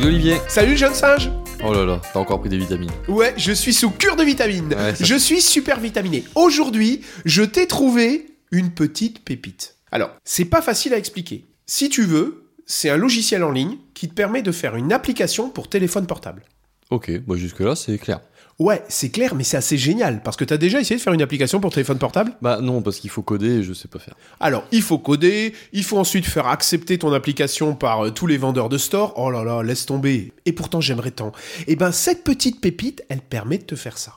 [0.00, 1.30] Salut Olivier Salut jeune singe
[1.62, 2.90] Oh là là, t'as encore pris des vitamines.
[3.06, 4.72] Ouais, je suis sous cure de vitamines.
[4.72, 6.24] Ouais, ça- Je suis super vitaminé.
[6.34, 9.76] Aujourd'hui, je t'ai trouvé une petite pépite.
[9.92, 11.44] Alors, c'est pas facile à expliquer.
[11.66, 15.50] Si tu veux, c'est un logiciel en ligne qui te permet de faire une application
[15.50, 16.44] pour téléphone portable.
[16.90, 18.20] Ok, bah jusque-là c'est clair.
[18.60, 21.22] Ouais, c'est clair, mais c'est assez génial parce que t'as déjà essayé de faire une
[21.22, 22.32] application pour téléphone portable?
[22.42, 24.14] Bah non, parce qu'il faut coder et je sais pas faire.
[24.38, 28.36] Alors, il faut coder, il faut ensuite faire accepter ton application par euh, tous les
[28.36, 29.14] vendeurs de store.
[29.16, 30.34] Oh là là, laisse tomber.
[30.44, 31.32] Et pourtant, j'aimerais tant.
[31.68, 34.14] Eh ben, cette petite pépite, elle permet de te faire ça.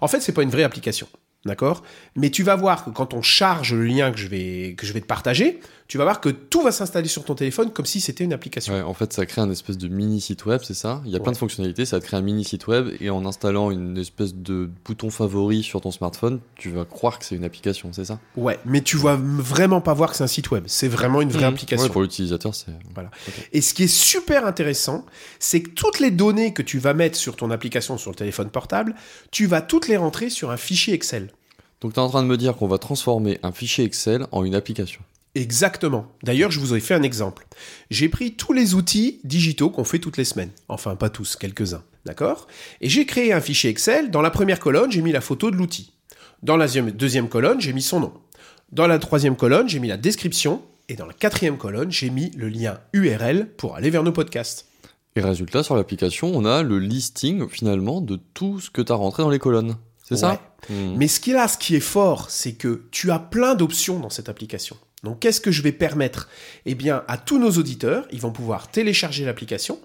[0.00, 1.06] En fait, c'est pas une vraie application.
[1.44, 1.82] D'accord?
[2.16, 4.92] Mais tu vas voir que quand on charge le lien que je vais, que je
[4.94, 8.00] vais te partager, tu vas voir que tout va s'installer sur ton téléphone comme si
[8.00, 8.72] c'était une application.
[8.72, 11.02] Ouais, en fait ça crée un espèce de mini site web, c'est ça?
[11.04, 13.26] Il y a plein de fonctionnalités, ça te créer un mini site web et en
[13.26, 17.44] installant une espèce de bouton favori sur ton smartphone, tu vas croire que c'est une
[17.44, 18.18] application, c'est ça?
[18.36, 20.64] Ouais, mais tu vas vraiment pas voir que c'est un site web.
[20.66, 21.84] C'est vraiment une vraie application.
[21.84, 22.72] Ouais, pour l'utilisateur c'est...
[22.94, 23.10] Voilà.
[23.52, 25.04] Et ce qui est super intéressant,
[25.38, 28.48] c'est que toutes les données que tu vas mettre sur ton application sur le téléphone
[28.48, 28.94] portable,
[29.30, 31.28] tu vas toutes les rentrer sur un fichier Excel.
[31.84, 34.54] Donc t'es en train de me dire qu'on va transformer un fichier Excel en une
[34.54, 35.02] application.
[35.34, 36.06] Exactement.
[36.22, 37.46] D'ailleurs, je vous ai fait un exemple.
[37.90, 40.48] J'ai pris tous les outils digitaux qu'on fait toutes les semaines.
[40.70, 41.82] Enfin, pas tous, quelques-uns.
[42.06, 42.46] D'accord?
[42.80, 44.10] Et j'ai créé un fichier Excel.
[44.10, 45.92] Dans la première colonne, j'ai mis la photo de l'outil.
[46.42, 48.14] Dans la deuxième, deuxième colonne, j'ai mis son nom.
[48.72, 50.62] Dans la troisième colonne, j'ai mis la description.
[50.88, 54.68] Et dans la quatrième colonne, j'ai mis le lien URL pour aller vers nos podcasts.
[55.16, 59.22] Et résultat, sur l'application, on a le listing finalement de tout ce que t'as rentré
[59.22, 59.76] dans les colonnes.
[60.06, 60.94] C'est ça Hmm.
[60.96, 63.98] Mais ce qui est là, ce qui est fort, c'est que tu as plein d'options
[63.98, 64.76] dans cette application.
[65.02, 66.28] Donc, qu'est-ce que je vais permettre?
[66.64, 69.78] Eh bien, à tous nos auditeurs, ils vont pouvoir télécharger l'application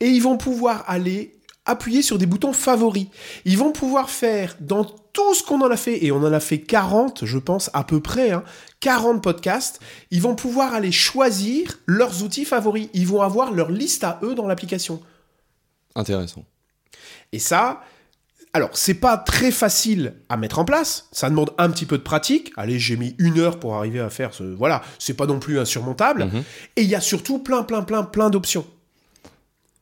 [0.00, 3.08] et ils vont pouvoir aller appuyer sur des boutons favoris.
[3.44, 6.40] Ils vont pouvoir faire dans tout ce qu'on en a fait, et on en a
[6.40, 8.44] fait 40, je pense, à peu près, hein,
[8.80, 12.88] 40 podcasts, ils vont pouvoir aller choisir leurs outils favoris.
[12.94, 15.02] Ils vont avoir leur liste à eux dans l'application.
[15.96, 16.44] Intéressant.
[17.32, 17.82] Et ça,
[18.56, 21.08] alors c'est pas très facile à mettre en place.
[21.12, 22.52] Ça demande un petit peu de pratique.
[22.56, 24.42] Allez, j'ai mis une heure pour arriver à faire ce.
[24.42, 26.24] Voilà, c'est pas non plus insurmontable.
[26.24, 26.42] Mhm.
[26.76, 28.66] Et il y a surtout plein, plein, plein, plein d'options.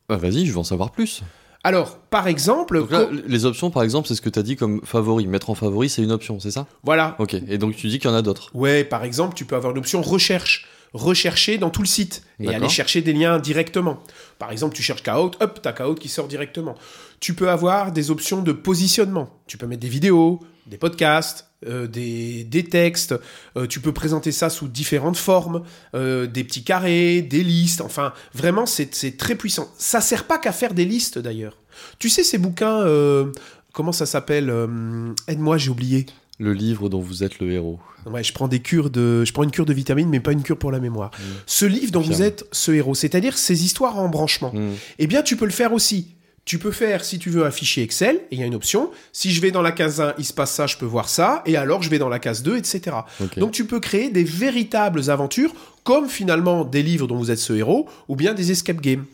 [0.07, 1.23] Bah vas-y, je veux en savoir plus.
[1.63, 4.43] Alors, par exemple, Donc là, co- les options, par exemple, c'est ce que tu as
[4.43, 5.25] dit comme favori.
[5.25, 6.67] Mettre en favori, c'est une option, c'est ça?
[6.83, 7.15] Voilà.
[7.17, 7.33] Ok.
[7.33, 8.51] Et donc tu dis qu'il y en a d'autres.
[8.53, 10.67] Ouais, par exemple, tu peux avoir une option recherche.
[10.95, 14.01] Rechercher dans tout le site et aller chercher des liens directement.
[14.39, 16.75] Par exemple, tu cherches Kahoot, hop, t'as Kahoot qui sort directement.
[17.19, 19.29] Tu peux avoir des options de positionnement.
[19.45, 23.13] Tu peux mettre des vidéos, des podcasts, euh, des, des textes.
[23.57, 25.63] Euh, tu peux présenter ça sous différentes formes,
[25.95, 27.81] euh, des petits carrés, des listes.
[27.81, 29.69] Enfin, vraiment, c'est c'est très puissant.
[29.77, 31.57] Ça sert pas qu'à faire des listes d'ailleurs.
[31.99, 32.85] Tu sais ces bouquins,
[33.73, 34.49] comment ça s'appelle
[35.27, 36.05] Aide-moi, j'ai oublié.
[36.37, 37.79] Le livre dont vous êtes le héros.
[38.05, 40.43] Ouais, je prends des cures de, je prends une cure de vitamines, mais pas une
[40.43, 41.11] cure pour la mémoire.
[41.45, 44.51] Ce livre dont vous êtes ce héros, c'est-à-dire ces histoires en branchement.
[44.53, 44.73] Hmm.
[44.99, 46.15] Eh bien, tu peux le faire aussi.
[46.43, 48.91] Tu peux faire, si tu veux, un fichier Excel, et il y a une option.
[49.11, 51.41] Si je vais dans la case 1, il se passe ça, je peux voir ça,
[51.47, 52.97] et alors je vais dans la case 2, etc.
[53.37, 57.53] Donc tu peux créer des véritables aventures, comme finalement des livres dont vous êtes ce
[57.53, 59.05] héros, ou bien des escape games.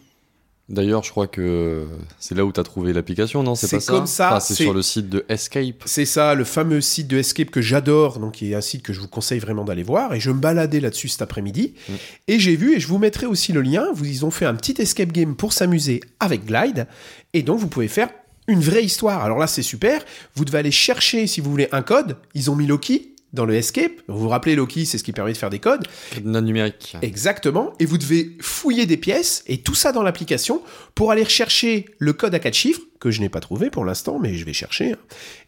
[0.71, 1.85] D'ailleurs, je crois que
[2.17, 3.55] c'est là où tu as trouvé l'application, non?
[3.55, 3.91] C'est pas ça?
[3.93, 5.83] comme ça, Enfin, c'est- sur le site de Escape.
[5.85, 8.93] C'est ça, le fameux site de Escape que j'adore, donc qui est un site que
[8.93, 10.13] je vous conseille vraiment d'aller voir.
[10.13, 11.73] Et je me baladais là-dessus cet après-midi.
[11.89, 11.93] Mm.
[12.29, 14.55] Et j'ai vu, et je vous mettrai aussi le lien, vous, ils ont fait un
[14.55, 16.87] petit escape game pour s'amuser avec Glide.
[17.33, 18.09] Et donc, vous pouvez faire
[18.47, 19.23] une vraie histoire.
[19.23, 20.03] Alors là, c'est super.
[20.35, 22.17] Vous devez aller chercher, si vous voulez, un code.
[22.33, 23.93] Ils ont mis Loki dans le Escape.
[24.07, 25.87] Vous vous rappelez, Loki, c'est ce qui permet de faire des codes.
[26.13, 26.97] Cadenas numérique.
[27.01, 27.73] Exactement.
[27.79, 30.61] Et vous devez fouiller des pièces et tout ça dans l'application
[30.95, 34.19] pour aller rechercher le code à quatre chiffres que je n'ai pas trouvé pour l'instant,
[34.19, 34.93] mais je vais chercher.
[34.93, 34.97] hein.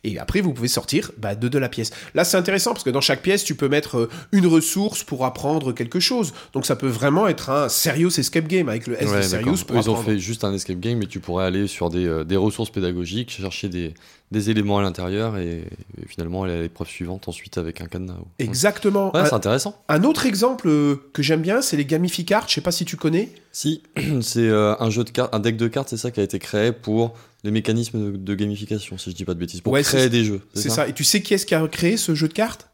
[0.03, 1.91] Et après, vous pouvez sortir bah, de, de la pièce.
[2.15, 5.23] Là, c'est intéressant parce que dans chaque pièce, tu peux mettre euh, une ressource pour
[5.23, 6.33] apprendre quelque chose.
[6.51, 9.63] Donc, ça peut vraiment être un serious escape game avec le S Ouais, de serious
[9.65, 12.05] pour Eux, Ils ont fait juste un escape game, mais tu pourrais aller sur des,
[12.05, 13.93] euh, des ressources pédagogiques, chercher des,
[14.31, 15.59] des éléments à l'intérieur et,
[16.01, 18.15] et finalement aller à l'épreuve suivante ensuite avec un cadenas.
[18.39, 19.15] Exactement.
[19.15, 19.81] Ouais, c'est intéressant.
[19.89, 22.47] un autre exemple euh, que j'aime bien, c'est les gamificards.
[22.49, 23.29] Je sais pas si tu connais.
[23.51, 23.83] Si,
[24.21, 26.39] c'est euh, un jeu de cartes, un deck de cartes, c'est ça qui a été
[26.39, 29.83] créé pour les mécanismes de, de gamification, si je dis pas de bêtises, pour Ouais,
[29.83, 30.41] créer des jeux.
[30.53, 30.87] C'est ça.
[30.87, 32.69] Et tu sais qui est-ce qui a créé ce jeu de cartes?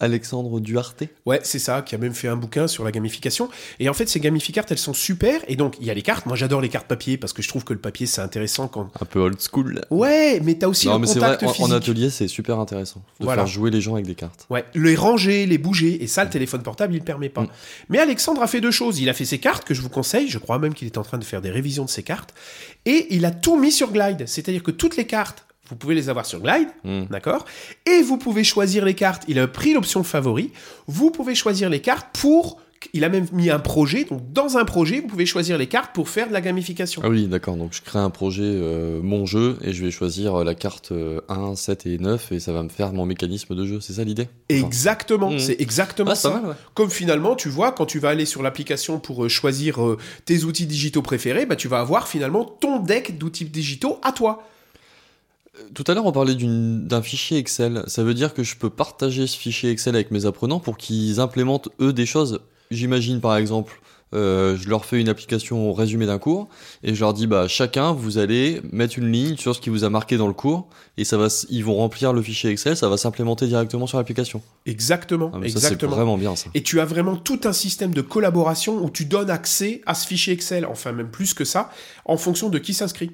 [0.00, 1.04] Alexandre Duarte.
[1.24, 3.48] Ouais, c'est ça, qui a même fait un bouquin sur la gamification.
[3.80, 5.40] Et en fait, ces gamificartes, elles sont super.
[5.48, 6.26] Et donc, il y a les cartes.
[6.26, 8.90] Moi, j'adore les cartes papier parce que je trouve que le papier, c'est intéressant quand.
[9.00, 9.80] Un peu old school.
[9.90, 13.02] Ouais, mais t'as aussi non, le mais c'est vrai, contact en, atelier, c'est super intéressant
[13.20, 13.42] de Voilà.
[13.42, 14.46] faire jouer les gens avec des cartes.
[14.50, 16.02] Ouais, les ranger, les bouger.
[16.02, 17.42] Et ça, le téléphone portable, il le permet pas.
[17.42, 17.48] Mm.
[17.88, 19.00] Mais Alexandre a fait deux choses.
[19.00, 20.28] Il a fait ses cartes que je vous conseille.
[20.28, 22.34] Je crois même qu'il est en train de faire des révisions de ses cartes.
[22.84, 24.24] Et il a tout mis sur Glide.
[24.26, 26.68] C'est-à-dire que toutes les cartes, vous pouvez les avoir sur Glide.
[26.84, 27.04] Hmm.
[27.10, 27.44] D'accord?
[27.86, 29.24] Et vous pouvez choisir les cartes.
[29.28, 30.52] Il a pris l'option favori.
[30.86, 32.58] Vous pouvez choisir les cartes pour
[32.92, 34.04] il a même mis un projet.
[34.04, 37.02] Donc, dans un projet, vous pouvez choisir les cartes pour faire de la gamification.
[37.04, 37.56] Ah oui, d'accord.
[37.56, 41.20] Donc je crée un projet, euh, mon jeu, et je vais choisir la carte euh,
[41.28, 43.80] 1, 7 et 9, et ça va me faire mon mécanisme de jeu.
[43.80, 44.28] C'est ça l'idée?
[44.52, 45.38] Enfin, Exactement, Mhm.
[45.38, 46.30] c'est exactement ah, ça.
[46.30, 46.56] pas mal, ouais.
[46.74, 50.44] Comme finalement, tu vois, quand tu vas aller sur l'application pour euh, choisir euh, tes
[50.44, 54.44] outils digitaux préférés, bah, tu vas avoir finalement ton deck d'outils digitaux à toi.
[55.74, 57.82] Tout à l'heure, on parlait d'une- d'un fichier Excel.
[57.86, 61.20] Ça veut dire que je peux partager ce fichier Excel avec mes apprenants pour qu'ils
[61.20, 62.40] implémentent eux des choses.
[62.70, 63.80] J'imagine par exemple,
[64.14, 66.48] euh, je leur fais une application au résumé d'un cours
[66.82, 69.84] et je leur dis bah chacun vous allez mettre une ligne sur ce qui vous
[69.84, 72.88] a marqué dans le cours et ça va, ils vont remplir le fichier Excel, ça
[72.88, 74.42] va s'implémenter directement sur l'application.
[74.64, 75.92] Exactement, Ah, ça exactement.
[75.94, 76.50] vraiment bien ça.
[76.54, 80.06] Et tu as vraiment tout un système de collaboration où tu donnes accès à ce
[80.06, 81.70] fichier Excel, enfin même plus que ça,
[82.04, 83.10] en fonction de qui s'inscrit.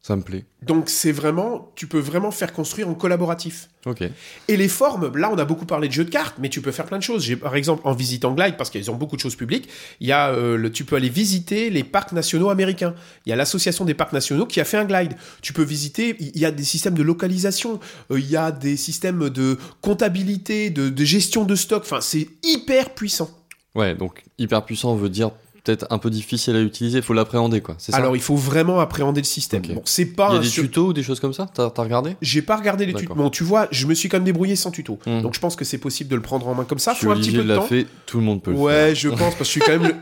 [0.00, 0.46] Ça me plaît.
[0.62, 3.68] Donc c'est vraiment, tu peux vraiment faire construire en collaboratif.
[3.84, 4.04] Ok.
[4.46, 6.70] Et les formes, là on a beaucoup parlé de jeux de cartes, mais tu peux
[6.70, 7.24] faire plein de choses.
[7.24, 9.68] J'ai par exemple en visitant Glide, parce qu'ils ont beaucoup de choses publiques,
[10.00, 12.94] il y a euh, le, tu peux aller visiter les parcs nationaux américains.
[13.26, 15.14] Il y a l'association des parcs nationaux qui a fait un Glide.
[15.42, 17.80] Tu peux visiter, il y a des systèmes de localisation,
[18.10, 21.82] euh, il y a des systèmes de comptabilité, de, de gestion de stock.
[21.82, 23.30] Enfin c'est hyper puissant.
[23.74, 25.32] Ouais, donc hyper puissant veut dire
[25.64, 27.74] peut-être un peu difficile à utiliser, faut l'appréhender quoi.
[27.78, 27.96] Ça.
[27.96, 29.62] Alors il faut vraiment appréhender le système.
[29.62, 31.46] Bon, c'est pas Il y a un des sur- tutos ou des choses comme ça?
[31.52, 32.16] T'as regardé?
[32.22, 33.14] J'ai pas regardé les tutos.
[33.14, 34.98] Bon, tu vois, je me suis quand même débrouillé sans tuto.
[35.06, 35.20] Hmm.
[35.22, 36.94] Donc je pense que c'est possible de le prendre en main comme ça.
[36.94, 37.62] Faut un petit peu de temps.
[37.62, 38.64] fait, tout le monde peut le faire.
[38.66, 39.94] Ouais, je pense, parce que je suis quand même le.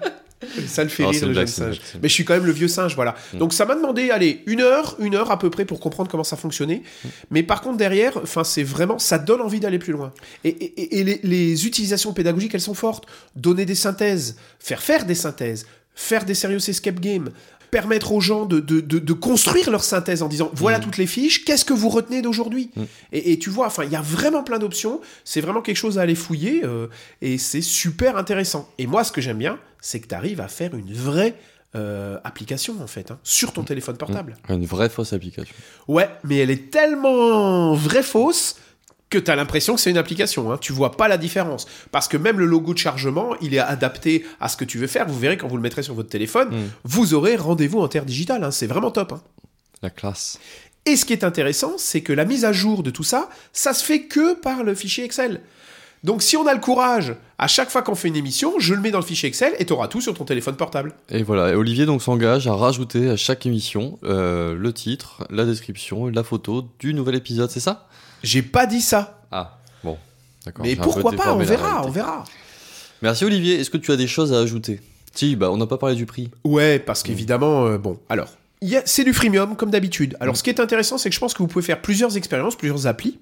[0.67, 1.77] Ça le fait rire, le blague, jeune singe.
[1.79, 3.15] blague, Mais je suis quand même le vieux singe, voilà.
[3.33, 3.39] Mm.
[3.39, 6.25] Donc ça m'a demandé, allez, une heure, une heure à peu près pour comprendre comment
[6.25, 6.83] ça fonctionnait.
[7.05, 7.09] Mm.
[7.31, 10.13] Mais par contre, derrière, enfin, c'est vraiment, ça donne envie d'aller plus loin.
[10.45, 13.07] Et, et- et les, les utilisations pédagogiques, elles sont fortes.
[13.35, 17.31] Donner des synthèses, faire faire des synthèses, faire des serious escape games,
[17.71, 20.83] permettre aux gens de, de, de, de construire leur synthèse en disant voilà Mm.
[20.83, 22.83] toutes les fiches, qu'est-ce que vous retenez d'aujourd'hui Mm.
[23.13, 25.01] et, et tu vois, enfin, il y a vraiment plein d'options.
[25.25, 26.87] C'est vraiment quelque chose à aller fouiller euh,
[27.23, 28.69] et c'est super intéressant.
[28.79, 31.35] Et moi, ce que j'aime bien, c'est que tu arrives à faire une vraie
[31.75, 34.37] euh, application en fait hein, sur ton téléphone portable.
[34.49, 35.55] Une vraie fausse application.
[35.89, 38.57] Ouais, mais elle est tellement vraie fausse
[39.21, 40.53] que tu as l'impression que c'est une application.
[40.53, 40.59] Hein.
[40.61, 41.67] Tu vois pas la différence.
[41.93, 44.87] Parce que même le logo de chargement, il est adapté à ce que tu veux
[44.87, 45.07] faire.
[45.09, 46.69] Vous verrez quand vous le mettrez sur votre téléphone, Mm.
[46.85, 48.45] vous aurez rendez-vous en terre digitale.
[48.45, 48.51] hein.
[48.51, 49.13] C'est vraiment top.
[49.13, 49.23] hein.
[49.83, 50.39] La classe.
[50.85, 53.75] Et ce qui est intéressant, c'est que la mise à jour de tout ça, ça
[53.75, 55.41] se fait que par le fichier Excel.
[56.05, 58.81] Donc si on a le courage, à chaque fois qu'on fait une émission, je le
[58.81, 60.95] mets dans le fichier Excel et tu auras tout sur ton téléphone portable.
[61.09, 65.45] Et voilà, et Olivier donc s'engage à rajouter à chaque émission euh, le titre, la
[65.45, 67.89] description, la photo du nouvel épisode, c'est ça?
[68.23, 69.23] J'ai pas dit ça.
[69.31, 69.99] Ah, bon,
[70.45, 70.65] d'accord.
[70.65, 72.25] Mais pourquoi pas On verra, on verra.
[73.03, 74.81] Merci Olivier, est-ce que tu as des choses à ajouter?
[75.15, 76.31] Si, bah on n'a pas parlé du prix.
[76.45, 78.29] Ouais, parce qu'évidemment, euh, bon, alors,
[78.85, 80.17] c'est du freemium comme d'habitude.
[80.21, 80.37] Alors, Mm.
[80.37, 82.87] ce qui est intéressant, c'est que je pense que vous pouvez faire plusieurs expériences, plusieurs
[82.87, 83.19] applis,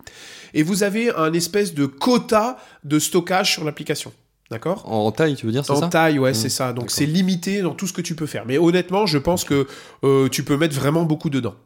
[0.54, 4.12] et vous avez un espèce de quota de stockage sur l'application.
[4.54, 4.84] D'accord?
[4.86, 5.88] En taille, tu veux dire, c'est En ça?
[5.88, 6.72] taille, ouais, Mm, c'est ça.
[6.72, 8.44] Donc c'est limité dans tout ce que tu peux faire.
[8.46, 9.66] Mais honnêtement, je pense que
[10.04, 11.56] euh, tu peux mettre vraiment beaucoup dedans.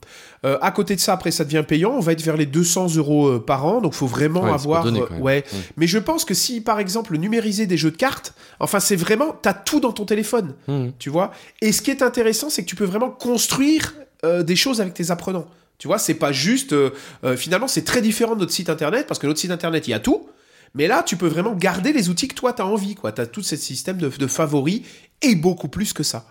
[0.46, 1.90] Euh, à côté de ça, après, ça devient payant.
[1.90, 3.82] On va être vers les 200 euros euh, par an.
[3.82, 4.84] Donc faut vraiment Ouais, avoir.
[4.84, 5.44] donné, euh, ouais.
[5.52, 5.56] Mm.
[5.76, 9.36] Mais je pense que si, par exemple, numériser des jeux de cartes, enfin, c'est vraiment.
[9.42, 10.54] T'as tout dans ton téléphone.
[10.66, 10.92] Mhm.
[10.98, 11.30] Tu vois
[11.60, 13.92] Et ce qui est intéressant, c'est que tu peux vraiment construire
[14.24, 15.46] des choses avec tes apprenants.
[15.76, 16.74] Tu vois, c'est pas juste.
[17.36, 19.94] finalement, c'est très différent de notre site internet parce que notre site internet, il y
[19.94, 20.26] a tout.
[20.74, 22.94] Mais là, tu peux vraiment garder les outils que toi, tu as envie.
[22.94, 24.82] Tu as tout ce système de, de favoris
[25.22, 26.26] et beaucoup plus que ça.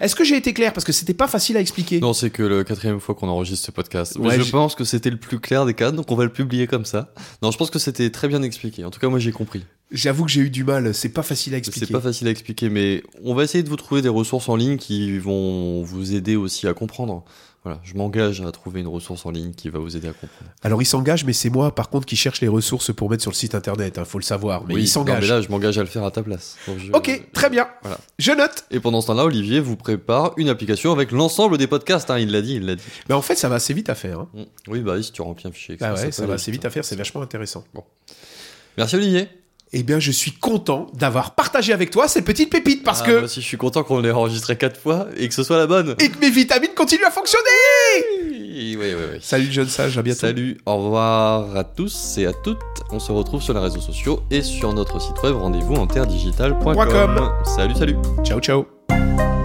[0.00, 0.74] Est-ce que j'ai été clair?
[0.74, 2.00] Parce que c'était pas facile à expliquer.
[2.00, 4.18] Non, c'est que le quatrième fois qu'on enregistre ce podcast.
[4.20, 6.32] Mais Ouais, je pense que c'était le plus clair des cas, donc on va le
[6.32, 7.14] publier comme ça.
[7.42, 8.84] Non, je pense que c'était très bien expliqué.
[8.84, 9.64] En tout cas, moi j'ai compris.
[9.90, 10.92] J'avoue que j'ai eu du mal.
[10.94, 11.92] C'est pas facile à C'est expliquer.
[11.94, 14.76] pas facile à expliquer, mais on va essayer de vous trouver des ressources en ligne
[14.76, 17.24] qui vont vous aider aussi à comprendre.
[17.62, 20.50] Voilà, je m'engage à trouver une ressource en ligne qui va vous aider à comprendre.
[20.62, 23.30] Alors, il s'engage, mais c'est moi, par contre, qui cherche les ressources pour mettre sur
[23.30, 23.96] le site internet.
[23.98, 24.64] Il faut le savoir.
[24.66, 25.20] Mais Oui, il s'engage.
[25.24, 26.56] mais là, je m'engage à le faire à ta place.
[26.66, 27.68] Je- Ok, très bien.
[27.82, 27.98] Voilà.
[28.18, 28.64] Je note.
[28.70, 32.10] Et pendant ce temps-là, Olivier vous prépare une application avec l'ensemble des podcasts.
[32.10, 32.82] hein, il l'a dit, il l'a dit.
[33.10, 34.20] Mais en fait, ça va assez vite à faire.
[34.20, 34.28] hein.
[34.32, 34.42] Mm.
[34.68, 35.74] Oui, bah oui, si tu remplis un fichier.
[35.74, 36.84] Excel, Ah ouais, ça aller va assez vite à faire.
[36.86, 37.64] C'est vachement intéressant.
[38.78, 39.28] Merci Olivier.
[39.72, 43.12] Eh bien, je suis content d'avoir partagé avec toi ces petites pépites parce Ah, que.
[43.12, 45.68] Moi aussi, je suis content qu'on l'ait enregistré quatre fois et que ce soit la
[45.68, 45.94] bonne.
[46.00, 47.44] Et que mes vitamines continuent à fonctionner
[48.52, 49.18] Oui, oui, oui.
[49.20, 50.20] Salut, jeune sage, à bientôt.
[50.20, 52.58] Salut, au revoir à tous et à toutes.
[52.90, 57.30] On se retrouve sur les réseaux sociaux et sur notre site web rendez-vous en terredigital.com.
[57.44, 57.96] Salut, salut.
[58.24, 59.39] Ciao, ciao.